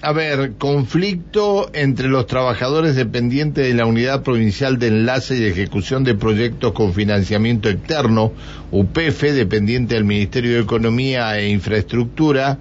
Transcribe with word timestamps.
a 0.00 0.12
ver, 0.12 0.52
conflicto 0.58 1.70
entre 1.72 2.08
los 2.08 2.26
trabajadores 2.26 2.94
dependientes 2.94 3.66
de 3.66 3.74
la 3.74 3.84
Unidad 3.84 4.22
Provincial 4.22 4.78
de 4.78 4.88
Enlace 4.88 5.36
y 5.36 5.44
Ejecución 5.44 6.04
de 6.04 6.14
Proyectos 6.14 6.72
con 6.72 6.94
Financiamiento 6.94 7.68
Externo, 7.68 8.32
UPF, 8.70 9.22
dependiente 9.22 9.96
del 9.96 10.04
Ministerio 10.04 10.54
de 10.54 10.60
Economía 10.60 11.36
e 11.38 11.48
Infraestructura, 11.48 12.58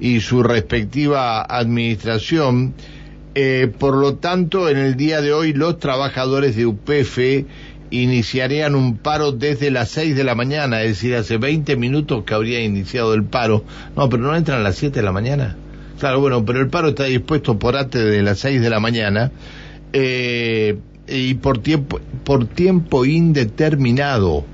y 0.00 0.20
su 0.20 0.42
respectiva 0.42 1.42
administración. 1.42 2.74
Eh, 3.34 3.70
por 3.78 3.96
lo 3.96 4.14
tanto, 4.14 4.70
en 4.70 4.78
el 4.78 4.96
día 4.96 5.20
de 5.20 5.34
hoy, 5.34 5.52
los 5.52 5.78
trabajadores 5.78 6.56
de 6.56 6.66
UPF 6.66 7.18
iniciarían 7.90 8.74
un 8.74 8.96
paro 8.96 9.32
desde 9.32 9.70
las 9.70 9.90
6 9.90 10.16
de 10.16 10.24
la 10.24 10.34
mañana, 10.34 10.82
es 10.82 10.88
decir, 10.90 11.14
hace 11.16 11.36
20 11.36 11.76
minutos 11.76 12.24
que 12.24 12.34
habría 12.34 12.62
iniciado 12.62 13.12
el 13.12 13.24
paro. 13.24 13.64
No, 13.94 14.08
pero 14.08 14.22
no 14.22 14.34
entran 14.34 14.60
a 14.60 14.62
las 14.62 14.76
7 14.76 15.00
de 15.00 15.04
la 15.04 15.12
mañana. 15.12 15.56
Claro, 15.98 16.20
bueno, 16.20 16.44
pero 16.44 16.60
el 16.60 16.68
paro 16.68 16.88
está 16.88 17.04
dispuesto 17.04 17.58
por 17.58 17.76
antes 17.76 18.04
de 18.04 18.22
las 18.22 18.38
6 18.38 18.60
de 18.60 18.70
la 18.70 18.78
mañana 18.78 19.32
eh, 19.92 20.76
y 21.08 21.34
por 21.34 21.58
tiempo, 21.58 22.00
por 22.24 22.46
tiempo 22.46 23.04
indeterminado. 23.04 24.44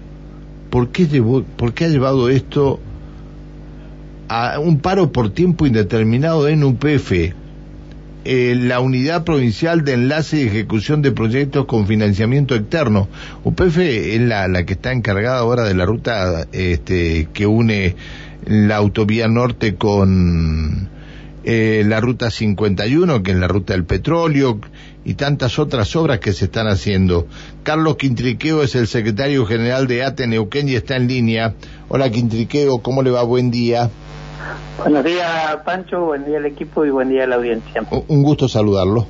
¿Por 0.70 0.88
qué, 0.88 1.06
llevó, 1.06 1.42
¿Por 1.42 1.74
qué 1.74 1.84
ha 1.84 1.88
llevado 1.88 2.30
esto 2.30 2.80
a 4.28 4.58
un 4.58 4.80
paro 4.80 5.12
por 5.12 5.30
tiempo 5.30 5.66
indeterminado 5.66 6.48
en 6.48 6.64
UPF? 6.64 7.12
Eh, 8.26 8.54
la 8.58 8.80
Unidad 8.80 9.24
Provincial 9.24 9.84
de 9.84 9.92
Enlace 9.92 10.38
y 10.38 10.46
Ejecución 10.46 11.02
de 11.02 11.12
Proyectos 11.12 11.66
con 11.66 11.86
Financiamiento 11.86 12.54
Externo. 12.54 13.06
UPF 13.44 13.76
es 13.78 14.20
la, 14.22 14.48
la 14.48 14.64
que 14.64 14.72
está 14.72 14.92
encargada 14.92 15.38
ahora 15.38 15.64
de 15.64 15.74
la 15.74 15.84
ruta 15.84 16.46
este, 16.52 17.28
que 17.34 17.46
une 17.46 17.96
la 18.46 18.76
autovía 18.76 19.28
norte 19.28 19.74
con 19.74 20.93
eh, 21.44 21.84
la 21.86 22.00
ruta 22.00 22.30
51, 22.30 23.22
que 23.22 23.32
es 23.32 23.36
la 23.36 23.48
ruta 23.48 23.74
del 23.74 23.84
petróleo, 23.84 24.58
y 25.04 25.14
tantas 25.14 25.58
otras 25.58 25.94
obras 25.96 26.18
que 26.18 26.32
se 26.32 26.46
están 26.46 26.66
haciendo. 26.68 27.26
Carlos 27.62 27.96
Quintriqueo 27.96 28.62
es 28.62 28.74
el 28.74 28.86
secretario 28.86 29.44
general 29.44 29.86
de 29.86 30.04
ATE 30.04 30.26
Neuquén 30.26 30.68
y 30.68 30.74
está 30.74 30.96
en 30.96 31.06
línea. 31.06 31.54
Hola 31.88 32.10
Quintriqueo, 32.10 32.78
¿cómo 32.78 33.02
le 33.02 33.10
va? 33.10 33.22
Buen 33.22 33.50
día. 33.50 33.90
Buenos 34.78 35.04
días, 35.04 35.56
Pancho, 35.64 36.00
buen 36.00 36.24
día 36.24 36.38
al 36.38 36.46
equipo 36.46 36.84
y 36.84 36.90
buen 36.90 37.08
día 37.10 37.24
a 37.24 37.26
la 37.26 37.36
audiencia. 37.36 37.82
Un 38.08 38.22
gusto 38.22 38.48
saludarlo. 38.48 39.06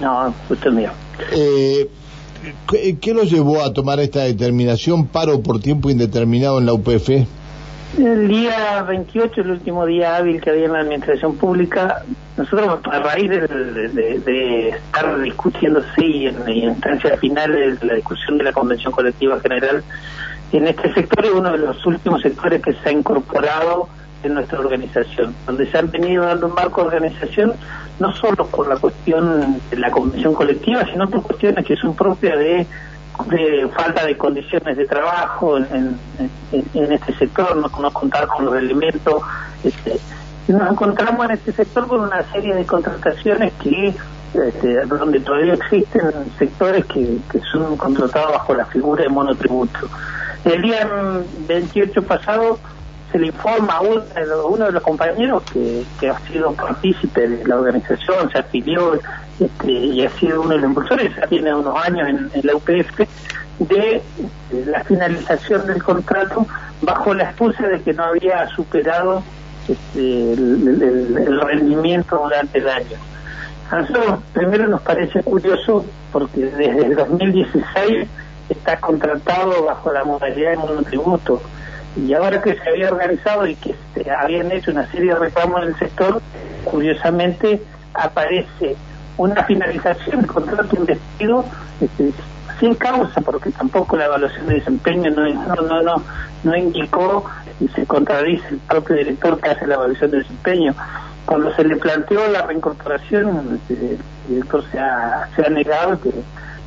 No, 0.00 0.34
gusto 0.48 0.70
mío. 0.70 0.90
Eh, 1.32 1.88
¿Qué 3.00 3.14
lo 3.14 3.24
llevó 3.24 3.62
a 3.62 3.72
tomar 3.72 4.00
esta 4.00 4.20
determinación, 4.22 5.06
paro 5.06 5.40
por 5.42 5.60
tiempo 5.60 5.90
indeterminado 5.90 6.58
en 6.58 6.66
la 6.66 6.72
UPF? 6.72 7.10
El 7.96 8.28
día 8.28 8.82
28, 8.82 9.40
el 9.40 9.50
último 9.52 9.86
día 9.86 10.16
hábil 10.16 10.40
que 10.40 10.50
había 10.50 10.66
en 10.66 10.72
la 10.72 10.80
administración 10.80 11.36
pública, 11.36 12.02
nosotros 12.36 12.80
a 12.84 12.98
raíz 13.00 13.30
de, 13.30 14.68
estar 14.68 15.20
discutiendo, 15.22 15.82
sí, 15.96 16.26
en, 16.26 16.48
instancias 16.48 17.18
finales 17.18 17.80
de 17.80 17.86
la 17.86 17.94
discusión 17.94 18.36
de 18.36 18.44
la 18.44 18.52
Convención 18.52 18.92
Colectiva 18.92 19.40
General, 19.40 19.82
en 20.52 20.66
este 20.66 20.92
sector 20.92 21.24
es 21.24 21.32
uno 21.32 21.52
de 21.52 21.58
los 21.58 21.84
últimos 21.86 22.22
sectores 22.22 22.62
que 22.62 22.72
se 22.74 22.88
ha 22.88 22.92
incorporado 22.92 23.88
en 24.22 24.34
nuestra 24.34 24.60
organización, 24.60 25.34
donde 25.46 25.70
se 25.70 25.78
han 25.78 25.90
venido 25.90 26.24
dando 26.24 26.48
un 26.48 26.54
marco 26.54 26.82
de 26.82 26.88
organización 26.88 27.54
no 27.98 28.12
solo 28.12 28.46
por 28.46 28.68
la 28.68 28.76
cuestión 28.76 29.60
de 29.70 29.76
la 29.76 29.90
convención 29.90 30.34
colectiva, 30.34 30.84
sino 30.90 31.08
por 31.08 31.22
cuestiones 31.22 31.64
que 31.66 31.76
son 31.76 31.94
propias 31.94 32.38
de 32.38 32.66
de 33.26 33.68
falta 33.76 34.06
de 34.06 34.16
condiciones 34.16 34.76
de 34.76 34.86
trabajo 34.86 35.58
en, 35.58 35.98
este 36.72 37.14
sector, 37.14 37.56
no, 37.56 37.68
no, 37.80 37.90
contar 37.92 38.26
con 38.26 38.44
los 38.44 38.56
elementos. 38.56 39.22
Este, 39.64 39.98
nos 40.48 40.70
encontramos 40.70 41.26
en 41.26 41.32
este 41.32 41.52
sector 41.52 41.86
con 41.86 42.00
una 42.00 42.22
serie 42.32 42.54
de 42.54 42.64
contrataciones 42.64 43.52
que 43.54 43.94
este, 44.34 44.84
donde 44.84 45.20
todavía 45.20 45.54
existen 45.54 46.02
sectores 46.38 46.84
que, 46.86 47.18
que 47.30 47.40
son 47.52 47.76
contratados 47.76 48.32
bajo 48.32 48.54
la 48.54 48.66
figura 48.66 49.02
de 49.02 49.08
monotributo. 49.08 49.88
El 50.44 50.62
día 50.62 50.86
28 51.46 52.02
pasado 52.02 52.58
se 53.10 53.18
le 53.18 53.28
informa 53.28 53.74
a 53.74 53.80
uno, 53.80 54.66
de 54.66 54.72
los 54.72 54.82
compañeros 54.82 55.42
que, 55.50 55.84
que 55.98 56.10
ha 56.10 56.18
sido 56.20 56.52
partícipe 56.52 57.26
de 57.26 57.44
la 57.46 57.56
organización, 57.56 58.30
se 58.30 58.38
afilió 58.38 58.98
este, 59.40 59.70
y 59.70 60.04
ha 60.04 60.10
sido 60.10 60.42
uno 60.42 60.50
de 60.50 60.58
los 60.58 60.70
impulsores, 60.70 61.14
ya 61.14 61.26
tiene 61.26 61.54
unos 61.54 61.76
años 61.84 62.08
en, 62.08 62.46
la 62.46 62.56
UPF, 62.56 63.00
de, 63.60 64.02
la 64.66 64.82
finalización 64.84 65.66
del 65.66 65.82
contrato 65.82 66.46
bajo 66.82 67.14
la 67.14 67.24
excusa 67.24 67.66
de 67.66 67.80
que 67.82 67.92
no 67.92 68.04
había 68.04 68.48
superado 68.48 69.22
este, 69.68 70.32
el, 70.32 71.40
rendimiento 71.40 72.20
durante 72.22 72.58
el 72.58 72.68
año. 72.68 72.96
A 73.70 73.84
primero 74.32 74.66
nos 74.66 74.80
parece 74.80 75.22
curioso 75.22 75.84
porque 76.10 76.46
desde 76.46 76.86
el 76.86 76.96
2016 76.96 78.08
está 78.48 78.78
contratado 78.78 79.64
bajo 79.64 79.92
la 79.92 80.04
modalidad 80.04 80.52
de 80.52 80.56
monotributo 80.56 81.42
y 81.96 82.14
ahora 82.14 82.40
que 82.40 82.54
se 82.54 82.68
había 82.68 82.90
organizado 82.90 83.46
y 83.46 83.56
que 83.56 83.74
habían 84.10 84.50
hecho 84.52 84.70
una 84.70 84.90
serie 84.90 85.12
de 85.12 85.18
reclamos 85.18 85.62
en 85.62 85.68
el 85.68 85.78
sector, 85.78 86.22
curiosamente 86.64 87.60
aparece 87.92 88.76
una 89.18 89.44
finalización 89.44 90.22
contrato, 90.26 90.76
un 90.78 90.86
despido 90.86 91.44
este, 91.80 92.12
sin 92.58 92.74
causa, 92.74 93.20
porque 93.20 93.50
tampoco 93.50 93.96
la 93.96 94.06
evaluación 94.06 94.46
de 94.46 94.54
desempeño 94.54 95.10
no, 95.10 95.28
no, 95.56 95.82
no, 95.82 96.02
no, 96.44 96.56
indicó 96.56 97.24
y 97.60 97.68
se 97.68 97.84
contradice 97.86 98.48
el 98.48 98.58
propio 98.58 98.96
director 98.96 99.40
que 99.40 99.50
hace 99.50 99.66
la 99.66 99.74
evaluación 99.74 100.10
de 100.10 100.18
desempeño. 100.18 100.74
Cuando 101.26 101.54
se 101.54 101.64
le 101.64 101.76
planteó 101.76 102.26
la 102.28 102.42
reincorporación, 102.42 103.60
este, 103.68 103.92
el 103.92 103.98
director 104.28 104.64
se 104.70 104.78
ha, 104.78 105.28
se 105.36 105.44
ha 105.44 105.50
negado 105.50 106.00
que, 106.00 106.10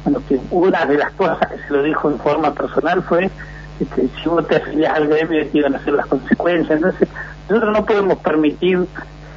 bueno, 0.03 0.21
que 0.27 0.39
una 0.51 0.85
de 0.85 0.97
las 0.97 1.11
cosas 1.13 1.39
que 1.39 1.57
se 1.57 1.73
lo 1.73 1.81
dijo 1.83 2.11
en 2.11 2.19
forma 2.19 2.53
personal 2.53 3.01
fue 3.03 3.29
que 3.95 4.07
si 4.21 4.29
vos 4.29 4.47
te 4.47 4.57
afilias 4.57 4.93
al 4.93 5.07
gremio 5.07 5.47
te 5.47 5.57
iban 5.57 5.75
a 5.75 5.83
ser 5.83 5.93
las 5.93 6.05
consecuencias. 6.05 6.77
Entonces, 6.77 7.07
nosotros 7.49 7.73
no 7.73 7.85
podemos 7.85 8.17
permitir 8.19 8.85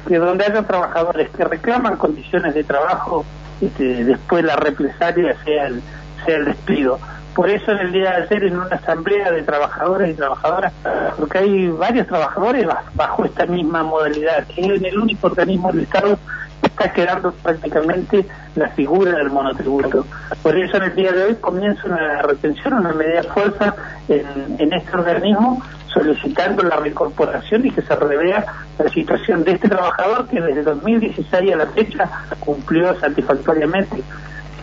que 0.07 0.17
donde 0.17 0.45
haya 0.45 0.63
trabajadores 0.63 1.29
que 1.29 1.43
reclaman 1.43 1.97
condiciones 1.97 2.53
de 2.53 2.63
trabajo, 2.63 3.25
este, 3.61 4.03
después 4.03 4.43
la 4.43 4.55
represalia 4.55 5.35
sea 5.43 5.67
el, 5.67 5.81
sea 6.25 6.37
el 6.37 6.45
despido. 6.45 6.99
Por 7.33 7.49
eso 7.49 7.71
en 7.71 7.79
el 7.79 7.91
día 7.91 8.11
de 8.11 8.23
ayer 8.23 8.43
en 8.45 8.57
una 8.57 8.75
asamblea 8.75 9.31
de 9.31 9.43
trabajadores 9.43 10.11
y 10.11 10.13
trabajadoras, 10.13 10.71
porque 11.17 11.39
hay 11.39 11.67
varios 11.67 12.07
trabajadores 12.07 12.65
bajo 12.93 13.25
esta 13.25 13.45
misma 13.45 13.83
modalidad, 13.83 14.47
que 14.47 14.61
es 14.61 14.81
el 14.81 14.97
único 14.97 15.27
organismo 15.27 15.71
del 15.71 15.81
Estado 15.81 16.17
está 16.61 16.91
quedando 16.91 17.31
prácticamente 17.31 18.25
la 18.55 18.69
figura 18.69 19.17
del 19.17 19.29
monotributo. 19.29 20.05
Por 20.41 20.57
eso 20.57 20.77
en 20.77 20.83
el 20.83 20.95
día 20.95 21.11
de 21.11 21.23
hoy 21.23 21.35
comienza 21.35 21.81
una 21.85 22.21
retención, 22.21 22.73
una 22.73 22.93
medida 22.93 23.21
de 23.21 23.27
fuerza 23.29 23.75
en, 24.07 24.73
este 24.73 24.97
organismo 24.97 25.61
solicitando 25.95 26.61
la 26.61 26.75
reincorporación 26.75 27.65
y 27.65 27.71
que 27.71 27.81
se 27.81 27.95
revea 27.95 28.45
la 28.77 28.89
situación 28.89 29.43
de 29.43 29.53
este 29.53 29.69
trabajador 29.69 30.27
que 30.27 30.39
desde 30.39 30.61
2016 30.61 31.53
a 31.53 31.55
la 31.55 31.67
fecha 31.67 32.09
cumplió 32.39 32.99
satisfactoriamente. 32.99 34.03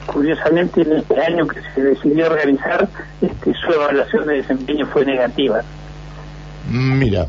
Curiosamente, 0.06 0.82
en 0.82 0.92
este 0.92 1.20
año 1.20 1.46
que 1.46 1.60
se 1.74 1.82
decidió 1.82 2.26
organizar, 2.26 2.88
este, 3.20 3.54
su 3.54 3.72
evaluación 3.72 4.26
de 4.26 4.34
desempeño 4.34 4.86
fue 4.86 5.04
negativa. 5.04 5.62
Mira, 6.70 7.26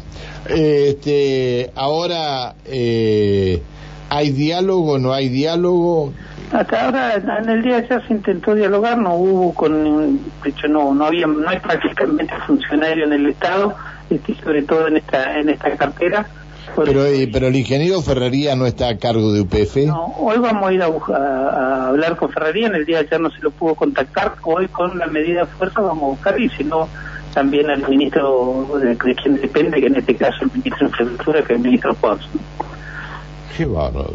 este, 0.48 1.72
ahora 1.76 2.54
eh, 2.66 3.62
¿Hay 4.14 4.30
diálogo? 4.30 5.00
¿No 5.00 5.12
hay 5.12 5.28
diálogo? 5.28 6.14
Hasta 6.52 6.86
ahora, 6.86 7.16
en 7.16 7.50
el 7.50 7.64
día 7.64 7.82
de 7.82 7.86
ayer 7.86 8.08
se 8.08 8.14
intentó 8.14 8.54
dialogar, 8.54 8.96
no 8.96 9.16
hubo 9.16 9.56
con, 9.56 10.20
de 10.44 10.50
hecho 10.50 10.68
no, 10.68 10.94
no 10.94 11.06
había, 11.06 11.26
no 11.26 11.50
hay 11.50 11.58
prácticamente 11.58 12.32
funcionario 12.46 13.06
en 13.06 13.14
el 13.14 13.26
Estado, 13.30 13.76
este, 14.10 14.36
sobre 14.36 14.64
todo 14.64 14.88
en 14.88 14.98
esta, 14.98 15.40
en 15.40 15.50
esta 15.50 15.76
cartera. 15.76 16.28
Pero, 16.76 17.06
eh, 17.06 17.30
pero 17.32 17.48
el 17.48 17.56
ingeniero 17.56 18.02
Ferrería 18.02 18.56
no 18.56 18.66
está 18.66 18.90
a 18.90 18.98
cargo 18.98 19.32
de 19.32 19.42
UPF. 19.42 19.78
No, 19.86 20.16
hoy 20.18 20.38
vamos 20.40 20.68
a 20.68 20.74
ir 20.74 20.82
a, 20.82 21.88
hablar 21.88 22.16
con 22.16 22.32
Ferrería, 22.32 22.68
en 22.68 22.76
el 22.76 22.86
día 22.86 23.00
de 23.00 23.08
ayer 23.08 23.22
no 23.22 23.30
se 23.30 23.42
lo 23.42 23.52
pudo 23.52 23.76
contactar, 23.76 24.36
hoy 24.44 24.68
con 24.70 24.98
la 24.98 25.08
medida 25.08 25.42
de 25.42 25.46
fuerza 25.46 25.82
vamos 25.82 26.04
a 26.04 26.08
buscar 26.08 26.40
y 26.40 26.50
si 26.50 26.64
no, 26.64 26.88
también 27.34 27.70
al 27.70 27.88
ministro 27.88 28.80
de, 28.82 28.96
quien 28.96 29.40
depende, 29.40 29.80
que 29.80 29.88
en 29.88 29.98
este 29.98 30.16
caso 30.16 30.46
el 30.46 30.52
ministro 30.52 30.80
de 30.80 30.86
Infraestructura, 30.86 31.44
que 31.44 31.54
es 31.54 31.58
el 31.58 31.64
ministro 31.64 31.94
Pons. 31.96 32.28
Qué 33.56 33.66
bárbaro. 33.66 34.14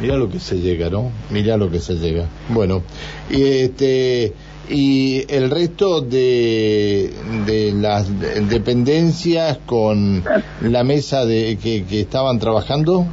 Mira 0.00 0.16
lo 0.16 0.28
que 0.28 0.40
se 0.40 0.56
llega, 0.56 0.90
¿no? 0.90 1.12
Mira 1.30 1.56
lo 1.56 1.70
que 1.70 1.78
se 1.78 1.94
llega. 1.94 2.26
Bueno, 2.48 2.82
y 3.30 3.42
este 3.42 4.34
y 4.68 5.24
el 5.32 5.50
resto 5.50 6.00
de, 6.00 7.12
de 7.46 7.72
las 7.72 8.08
dependencias 8.48 9.58
con 9.66 10.22
la 10.60 10.84
mesa 10.84 11.24
de 11.24 11.58
que, 11.60 12.00
estaban 12.00 12.38
trabajando. 12.38 13.06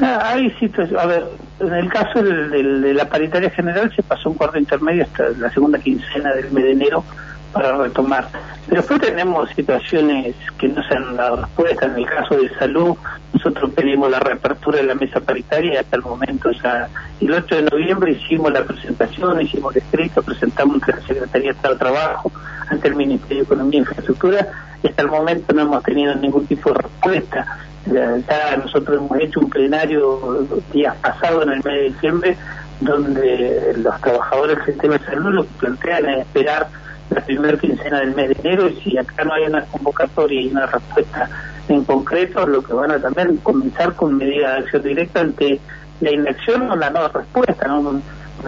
Ah, 0.00 0.32
hay 0.32 0.50
situaciones, 0.52 1.02
a 1.02 1.06
ver, 1.06 1.24
en 1.60 1.74
el 1.74 1.88
caso 1.88 2.22
de, 2.22 2.94
la 2.94 3.08
paritaria 3.08 3.50
general 3.50 3.92
se 3.94 4.02
pasó 4.02 4.30
un 4.30 4.36
cuarto 4.36 4.58
intermedio 4.58 5.04
hasta 5.04 5.28
la 5.38 5.50
segunda 5.50 5.78
quincena 5.78 6.34
del 6.34 6.50
mes 6.50 6.64
de 6.64 6.72
enero 6.72 7.04
para 7.52 7.76
retomar. 7.76 8.28
Después 8.68 9.00
tenemos 9.00 9.50
situaciones 9.50 10.34
que 10.58 10.68
no 10.68 10.82
se 10.84 10.94
han 10.96 11.16
dado 11.16 11.36
respuesta. 11.36 11.86
En 11.86 11.96
el 11.96 12.06
caso 12.06 12.36
de 12.36 12.48
salud, 12.58 12.96
nosotros 13.32 13.72
pedimos 13.72 14.10
la 14.10 14.20
reapertura 14.20 14.78
de 14.78 14.84
la 14.84 14.94
mesa 14.94 15.20
paritaria 15.20 15.74
y 15.74 15.76
hasta 15.76 15.96
el 15.96 16.02
momento 16.02 16.50
ya, 16.52 16.88
el 17.20 17.32
8 17.32 17.54
de 17.56 17.62
noviembre 17.62 18.12
hicimos 18.12 18.52
la 18.52 18.64
presentación, 18.64 19.40
hicimos 19.40 19.74
el 19.74 19.82
escrito, 19.82 20.22
presentamos 20.22 20.76
ante 20.76 20.92
la 20.92 21.06
Secretaría 21.06 21.52
de 21.52 21.76
Trabajo, 21.76 22.30
ante 22.70 22.88
el 22.88 22.94
Ministerio 22.94 23.38
de 23.38 23.44
Economía 23.44 23.78
e 23.78 23.82
Infraestructura 23.82 24.46
hasta 24.88 25.02
el 25.02 25.08
momento 25.08 25.52
no 25.52 25.62
hemos 25.62 25.82
tenido 25.82 26.14
ningún 26.14 26.46
tipo 26.46 26.72
de 26.72 26.78
respuesta. 26.82 27.58
Ya, 27.86 28.56
nosotros 28.56 28.98
hemos 28.98 29.20
hecho 29.20 29.40
un 29.40 29.50
plenario 29.50 30.46
días 30.72 30.94
pasados 30.96 31.44
en 31.44 31.52
el 31.52 31.56
mes 31.56 31.64
de 31.64 31.82
diciembre 31.82 32.36
donde 32.80 33.74
los 33.76 34.00
trabajadores 34.00 34.56
del 34.58 34.66
sistema 34.66 34.98
de 34.98 35.04
salud 35.04 35.34
lo 35.34 35.42
que 35.42 35.54
plantean 35.58 36.08
es 36.08 36.18
esperar 36.20 36.68
la 37.10 37.20
primera 37.22 37.58
quincena 37.58 38.00
del 38.00 38.14
mes 38.14 38.28
de 38.28 38.36
enero 38.40 38.68
y 38.68 38.76
si 38.80 38.96
acá 38.96 39.24
no 39.24 39.34
hay 39.34 39.44
una 39.44 39.64
convocatoria 39.66 40.40
y 40.40 40.48
una 40.48 40.66
respuesta 40.66 41.28
en 41.68 41.84
concreto, 41.84 42.46
lo 42.46 42.62
que 42.62 42.72
van 42.72 42.90
a 42.90 43.00
también 43.00 43.36
comenzar 43.38 43.94
con 43.94 44.16
medidas 44.16 44.52
de 44.52 44.58
acción 44.64 44.82
directa 44.82 45.20
ante 45.20 45.60
la 46.00 46.10
inacción 46.10 46.70
o 46.70 46.76
la 46.76 46.90
no 46.90 47.08
respuesta, 47.08 47.68
¿no? 47.68 48.00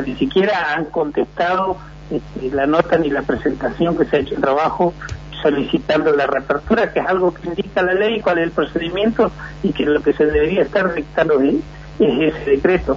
ni 0.07 0.15
siquiera 0.17 0.75
han 0.75 0.87
contestado 0.87 1.77
la 2.53 2.67
nota 2.67 2.99
ni 2.99 3.11
la 3.11 3.23
presentación 3.23 3.97
que 3.97 4.05
se 4.05 4.17
ha 4.17 4.21
hecho 4.21 4.35
en 4.35 4.41
trabajo 4.41 4.95
solicitando 5.43 6.15
la 6.15 6.27
reapertura, 6.27 6.93
que 6.93 7.01
es 7.01 7.07
algo 7.07 7.35
que 7.35 7.49
indica 7.49 7.83
la 7.83 7.95
ley, 7.95 8.21
cuál 8.21 8.39
es 8.39 8.45
el 8.45 8.51
procedimiento 8.53 9.31
y 9.63 9.73
que 9.73 9.85
lo 9.85 10.01
que 10.03 10.13
se 10.13 10.25
debería 10.25 10.63
estar 10.63 10.95
dictando 10.95 11.41
es 11.41 11.57
ese 11.99 12.51
decreto. 12.51 12.97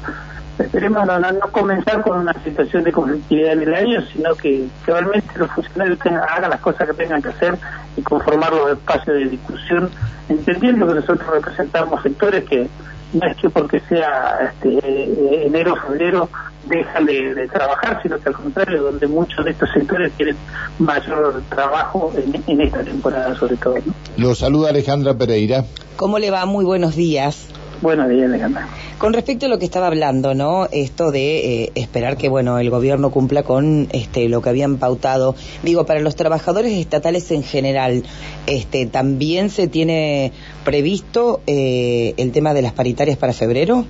Esperemos 0.57 1.06
no, 1.06 1.19
no, 1.19 1.40
comenzar 1.52 2.02
con 2.02 2.19
una 2.19 2.34
situación 2.44 2.84
de 2.86 2.92
conflictividad 2.94 3.54
en 3.54 3.63
el 3.63 3.74
año, 3.74 4.02
sino 4.13 4.36
que, 4.36 4.68
realmente 4.86 5.28
los 5.38 5.52
funcionarios 5.52 6.00
hagan 6.30 6.50
las 6.50 6.62
cosas 6.62 6.88
que 6.88 6.94
tengan 6.94 7.22
que 7.22 7.30
hacer 7.30 7.57
y 7.98 8.02
conformar 8.02 8.54
los 8.54 8.72
espacios 8.72 9.18
de 9.18 9.25
discusión, 9.25 9.90
entendiendo 10.30 10.88
que 10.88 10.94
nosotros 10.94 11.30
representamos 11.30 12.02
sectores 12.02 12.46
que 12.46 12.69
no 13.13 13.28
es 13.28 13.38
que 13.38 13.50
porque 13.50 13.80
sea 13.81 14.52
este, 14.52 15.46
enero 15.46 15.74
o 15.74 15.75
febrero 15.75 16.30
dejan 16.68 17.06
de, 17.06 17.48
trabajar, 17.52 18.00
sino 18.02 18.19
que 18.19 18.30
al 18.30 18.36
contrario, 18.36 18.84
donde 18.84 19.07
muchos 19.07 19.46
de 19.46 19.52
estos 19.52 19.69
sectores 19.72 20.12
tienen 20.13 20.36
mayor 20.80 21.42
trabajo 21.50 22.12
en, 22.16 22.62
esta 22.62 22.84
temporada 22.84 23.36
sobre 23.36 23.56
todo. 23.57 23.75
¿no? 23.75 23.94
Lo 24.18 24.36
saluda 24.36 24.69
Alejandra 24.69 25.13
Pereira. 25.13 25.66
¿Cómo 25.96 26.19
le 26.19 26.31
va? 26.31 26.46
Muy 26.46 26.66
buenos 26.66 26.96
días. 26.96 27.48
Buenos 27.81 28.10
días, 28.10 28.30
Alejandra. 28.30 28.68
Con 28.97 29.12
respecto 29.12 29.47
a 29.47 29.50
lo 29.50 29.59
que 29.59 29.65
estaba 29.65 29.88
hablando, 29.88 30.33
¿no? 30.33 30.68
Esto 30.71 31.12
de 31.12 31.63
eh, 31.63 31.71
esperar 31.75 32.15
que, 32.15 32.30
bueno, 32.30 32.59
el 32.59 32.69
gobierno 32.69 33.12
cumpla 33.12 33.44
con 33.44 33.89
este 33.92 34.30
lo 34.30 34.42
que 34.42 34.50
habían 34.50 34.77
pautado. 34.77 35.36
Digo, 35.63 35.86
para 35.86 36.00
los 36.00 36.15
trabajadores 36.15 36.71
estatales 36.71 37.30
en 37.31 37.44
general, 37.44 38.03
este, 38.47 38.86
¿también 38.86 39.50
se 39.50 39.68
tiene 39.68 40.31
previsto 40.63 41.42
eh, 41.45 42.13
el 42.15 42.31
tema 42.31 42.53
de 42.53 42.62
las 42.62 42.71
paritarias 42.71 43.18
para 43.18 43.33
febrero? 43.33 43.86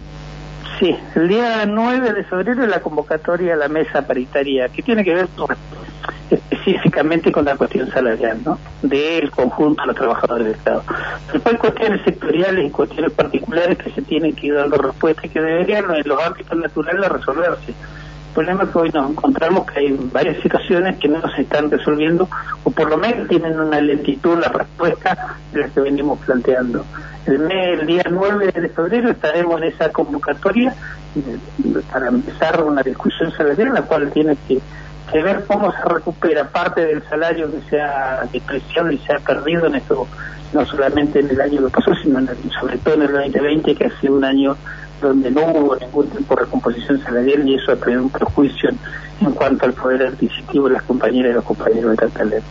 Sí, 0.79 0.93
el 1.15 1.27
día 1.27 1.65
9 1.67 2.13
de 2.13 2.23
febrero 2.23 2.65
la 2.65 2.81
convocatoria 2.81 3.53
a 3.53 3.57
la 3.57 3.69
mesa 3.69 4.01
paritaria, 4.01 4.69
que 4.69 4.81
tiene 4.81 5.03
que 5.03 5.13
ver 5.13 5.27
específicamente 6.29 7.31
con 7.31 7.45
la 7.45 7.55
cuestión 7.55 7.89
salarial, 7.91 8.39
¿no? 8.43 8.57
Del 8.81 9.29
conjunto 9.31 9.81
de 9.81 9.87
los 9.87 9.95
trabajadores 9.95 10.47
del 10.47 10.55
Estado. 10.55 10.83
Después 11.31 11.57
cuestiones 11.57 12.01
sectoriales 12.03 12.67
y 12.67 12.71
cuestiones 12.71 13.11
particulares 13.11 13.77
que 13.77 13.91
se 13.91 14.01
tienen 14.01 14.33
que 14.33 14.47
ir 14.47 14.55
dando 14.55 14.77
respuesta 14.77 15.25
y 15.25 15.29
que 15.29 15.41
deberían 15.41 15.85
en 15.93 16.07
los 16.07 16.21
ámbitos 16.21 16.57
naturales 16.57 17.09
resolverse. 17.09 17.69
El 17.71 18.43
problema 18.43 18.63
es 18.63 18.69
que 18.69 18.77
hoy 18.79 18.89
nos 18.89 19.11
encontramos 19.11 19.65
que 19.65 19.79
hay 19.79 19.97
varias 20.11 20.41
situaciones 20.41 20.97
que 20.97 21.07
no 21.07 21.21
se 21.35 21.43
están 21.43 21.71
resolviendo 21.71 22.27
o 22.65 22.71
por 22.71 22.89
lo 22.89 22.97
menos 22.97 23.29
tienen 23.29 23.57
una 23.57 23.79
lentitud 23.79 24.37
la 24.37 24.49
respuesta 24.49 25.37
de 25.53 25.61
las 25.61 25.71
que 25.71 25.79
venimos 25.79 26.19
planteando. 26.19 26.83
El, 27.25 27.39
mes, 27.39 27.79
el 27.79 27.87
día 27.87 28.03
9 28.09 28.51
de 28.51 28.69
febrero 28.69 29.09
estaremos 29.11 29.61
en 29.61 29.67
esa 29.69 29.89
convocatoria 29.89 30.75
eh, 31.15 31.81
para 31.91 32.09
empezar 32.09 32.61
una 32.61 32.83
discusión 32.83 33.31
salarial, 33.31 33.73
la 33.73 33.83
cual 33.83 34.11
tiene 34.11 34.35
que 34.47 34.59
que 35.11 35.21
ver 35.21 35.45
cómo 35.45 35.71
se 35.71 35.81
recupera 35.87 36.47
parte 36.49 36.85
del 36.85 37.03
salario 37.07 37.51
que 37.51 37.61
se 37.69 37.79
ha 37.79 38.27
despreciado 38.31 38.91
y 38.91 38.97
se 38.99 39.13
ha 39.13 39.19
perdido 39.19 39.67
en 39.67 39.75
esto, 39.75 40.07
no 40.53 40.65
solamente 40.65 41.19
en 41.19 41.29
el 41.29 41.41
año 41.41 41.65
que 41.65 41.69
pasó, 41.69 41.91
sino 42.01 42.19
sobre 42.59 42.77
todo 42.79 42.95
en 42.95 43.01
el 43.03 43.11
2020, 43.11 43.75
que 43.75 43.85
ha 43.85 43.99
sido 43.99 44.15
un 44.15 44.23
año 44.23 44.57
donde 45.01 45.29
no 45.29 45.41
hubo 45.45 45.75
ningún 45.75 46.09
tipo 46.09 46.35
de 46.35 46.45
recomposición 46.45 47.01
salarial 47.01 47.47
y 47.47 47.55
eso 47.55 47.71
ha 47.71 47.75
tenido 47.75 48.03
un 48.03 48.09
perjuicio 48.09 48.69
en 49.21 49.31
cuanto 49.31 49.65
al 49.65 49.73
poder 49.73 50.07
adquisitivo 50.07 50.67
de 50.67 50.73
las 50.73 50.83
compañeras 50.83 51.31
y 51.31 51.35
los 51.35 51.43
compañeros 51.43 51.91
de 51.91 51.97
Cataluña. 51.97 52.41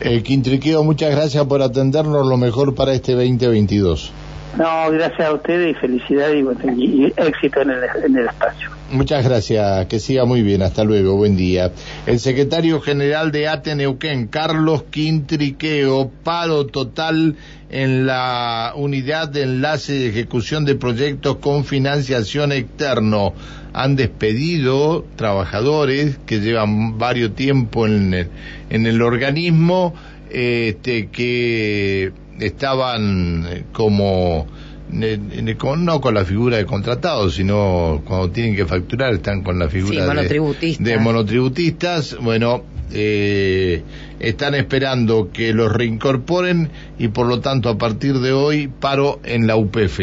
Eh, 0.00 0.22
Quintriqueo, 0.22 0.84
muchas 0.84 1.10
gracias 1.10 1.44
por 1.46 1.60
atendernos, 1.60 2.26
lo 2.26 2.36
mejor 2.36 2.74
para 2.74 2.92
este 2.92 3.12
2022. 3.12 4.12
No, 4.56 4.90
gracias 4.90 5.28
a 5.28 5.32
ustedes 5.34 5.76
y 5.76 5.80
felicidad 5.80 6.30
y, 6.32 7.12
éxito 7.16 7.60
en 7.60 7.70
el, 7.70 8.26
espacio. 8.26 8.70
Muchas 8.90 9.24
gracias, 9.24 9.86
que 9.86 10.00
siga 10.00 10.24
muy 10.24 10.42
bien, 10.42 10.62
hasta 10.62 10.84
luego, 10.84 11.16
buen 11.16 11.36
día. 11.36 11.70
El 12.06 12.18
secretario 12.18 12.80
general 12.80 13.30
de 13.30 13.46
Ateneuquén, 13.46 14.26
Carlos 14.28 14.84
Quintriqueo, 14.84 16.10
paro 16.24 16.66
total 16.66 17.36
en 17.70 18.06
la 18.06 18.72
unidad 18.74 19.28
de 19.28 19.42
enlace 19.42 19.92
de 19.92 20.08
ejecución 20.08 20.64
de 20.64 20.74
proyectos 20.74 21.36
con 21.36 21.64
financiación 21.64 22.52
externo. 22.52 23.34
Han 23.74 23.96
despedido 23.96 25.04
trabajadores 25.16 26.18
que 26.26 26.40
llevan 26.40 26.98
varios 26.98 27.34
tiempo 27.34 27.86
en 27.86 28.14
el, 28.14 28.28
en 28.70 28.86
el 28.86 29.02
organismo, 29.02 29.94
este, 30.30 31.08
que 31.08 32.12
estaban 32.40 33.46
eh, 33.48 33.64
como 33.72 34.46
no 34.90 36.00
con 36.00 36.14
la 36.14 36.24
figura 36.24 36.56
de 36.56 36.64
contratados, 36.64 37.34
sino 37.34 38.02
cuando 38.06 38.30
tienen 38.30 38.56
que 38.56 38.66
facturar 38.66 39.12
están 39.12 39.42
con 39.42 39.58
la 39.58 39.68
figura 39.68 40.06
de, 40.14 40.98
monotributistas. 40.98 42.16
Bueno, 42.20 42.62
eh, 42.92 43.82
están 44.18 44.54
esperando 44.54 45.30
que 45.32 45.52
los 45.52 45.72
reincorporen 45.72 46.70
y 46.98 47.08
por 47.08 47.26
lo 47.26 47.40
tanto 47.40 47.68
a 47.68 47.76
partir 47.76 48.18
de 48.20 48.32
hoy 48.32 48.68
paro 48.68 49.20
en 49.24 49.46
la 49.46 49.56
UPF. 49.56 50.00